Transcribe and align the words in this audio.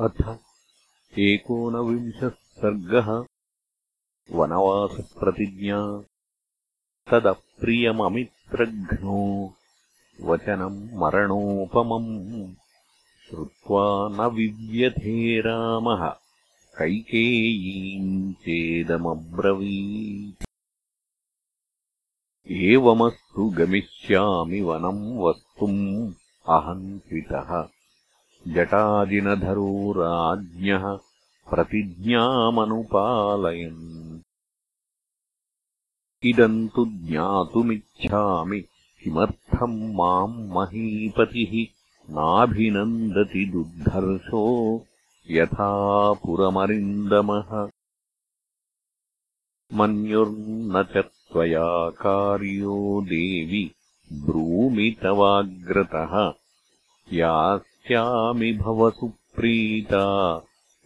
अथ 0.00 0.38
एकोनविंशः 1.18 2.28
सर्गः 2.28 3.06
वनवासप्रतिज्ञा 4.36 5.78
तदप्रियममित्रघ्नो 7.10 9.20
वचनम् 10.20 10.92
मरणोपमम् 10.92 12.54
श्रुत्वा 13.28 14.08
न 14.08 14.30
विव्यथे 14.34 15.40
रामः 15.40 16.08
कैकेयीम् 16.78 18.34
चेदमब्रवीत्। 18.34 20.44
एवमस्तु 22.50 23.50
गमिष्यामि 23.50 24.60
वनम् 24.60 25.18
वस्तुम् 25.18 26.14
अहम् 26.48 27.00
त्वितः 27.00 27.75
जटाजिनधरो 28.46 29.92
राज्ञः 29.92 30.98
प्रतिज्ञामनुपालयन्। 31.50 34.20
इदम् 36.22 36.68
तु 36.68 36.86
ज्ञातुमिच्छामि 36.86 38.60
किमर्थम् 38.60 39.94
माम् 39.94 40.50
महीपतिः 40.50 41.82
नाभिनन्दति 42.10 43.46
दुर्धर्षो 43.46 44.84
यथा 45.30 46.12
पुरमरिन्दमः। 46.12 47.68
मन्युर्न 49.74 50.82
च 50.82 51.04
त्वया 51.32 51.90
कार्यो 51.90 53.00
देवि 53.00 53.70
ब्रूमि 54.12 54.96
तवाग्रतः 55.02 56.32
या 57.12 57.60
स्यामि 57.86 58.52
भवतु 58.52 59.06
प्रीता 59.36 60.04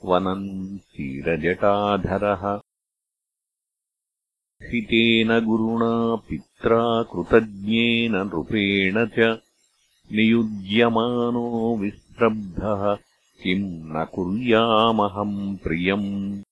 वनम् 0.04 0.78
क्षीरजटाधरः 0.78 2.42
हितेन 4.68 5.30
गुरुणा 5.46 6.16
पित्रा 6.28 6.82
कृतज्ञेन 7.02 8.16
नृपेण 8.16 9.06
च 9.06 9.18
नियुज्यमानो 10.12 11.76
विस्रब्धः 11.80 12.82
किम् 13.42 13.64
न 13.64 14.04
कुर्यामहम् 14.14 15.56
प्रियम्। 15.56 16.42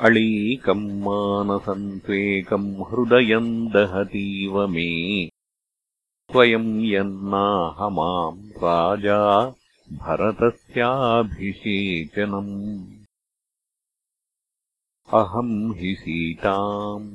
अळीकम् 0.00 0.86
मानसम् 1.02 2.00
त्वेकम् 2.00 2.70
हृदयम् 2.90 3.70
दहतीव 3.70 4.66
मे 4.66 4.90
त्वयम् 6.32 6.84
यन्नाह 6.84 7.88
माम् 7.88 8.50
राजा 8.50 9.46
भरतस्याभिषेचनम्। 9.92 10.96
अहम् 15.14 15.74
हि 15.74 15.94
सीताम् 15.94 17.14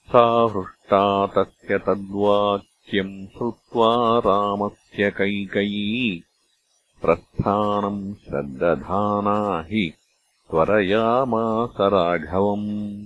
सा 0.09 0.51
हृष्टा 0.55 1.27
तस्य 1.27 1.77
तद्वाक्यम् 1.77 3.27
श्रुत्वा 3.27 4.19
रामस्य 4.19 5.11
कैकयी। 5.11 6.23
प्रस्थानम् 7.01 8.15
श्रद्दधाना 8.15 9.65
हि 9.69 9.93
त्वरयामास 10.49 11.77
राघवम्। 11.81 13.05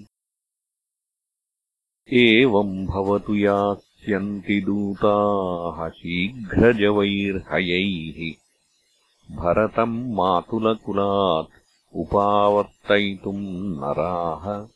एवम् 2.14 2.86
भवतु 2.86 3.36
यास्यन्ति 3.36 4.62
दूताः 4.62 5.90
शीघ्रजवैर्हयैः। 5.90 8.34
भरतम् 9.36 10.14
मातुलकुलात् 10.14 11.50
उपावर्तयितुम् 11.96 13.78
नराः 13.78 14.73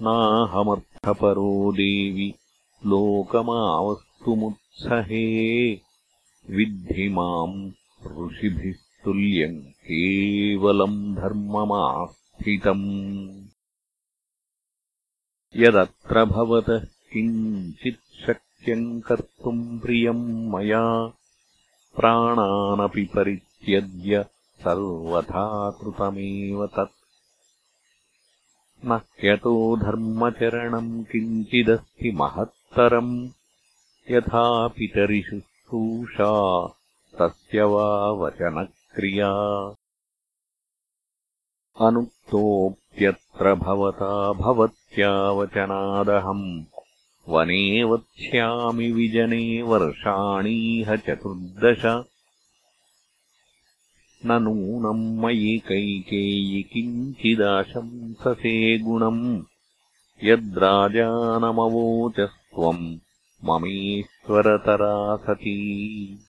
नाहमर्थपरो 0.01 1.71
देवि 1.71 2.33
लोकमावस्तुमुत्सहे। 2.85 3.85
विद्धि 6.49 7.09
माम् 7.09 7.71
ऋषिभिः 8.05 8.73
तुल्यम् 9.05 9.61
केवलम् 9.61 11.15
धर्ममास्थितम्। 11.15 12.83
यदत्र 15.55 16.25
भवतः 16.25 16.79
किञ्चित् 17.13 18.27
शक्यम् 18.27 19.01
कर्तुम् 19.01 19.79
प्रियम् 19.79 20.49
मया 20.49 21.07
प्राणानपि 21.95 23.05
परित्यज्य 23.05 24.25
सर्वथा 24.59 25.71
कृतमेव 25.71 26.67
तत् 26.67 26.94
न 28.85 28.91
ह्यतो 28.91 29.77
धर्मचरणम् 29.77 31.03
किञ्चिदस्ति 31.03 32.11
महत्तरम्। 32.11 33.29
यथा 34.11 34.67
पितरिशुश्रूषा 34.67 36.69
तस्य 37.19 37.63
वा 37.63 38.11
वचनक्रिया। 38.11 39.31
अनुक्तोऽप्यत्र 41.81 43.55
भवता 43.55 44.33
भवत्या 44.33 45.31
वचनादहम् 45.31 46.63
वने 47.29 47.83
वक्ष्यामि 47.83 48.91
विजने 48.91 49.61
वर्षाणीह 49.61 50.95
चतुर्दश 50.95 52.05
न 54.25 54.31
नूनम् 54.31 55.19
मयि 55.19 55.61
कैकेयि 55.67 56.63
किञ्चिदाशंससे 56.63 58.77
गुणम्। 58.77 59.43
यद्राजानमवोचस्त्वम् 60.23 62.97
ममेश्वरतरा 63.45 65.15
सती। 65.15 66.19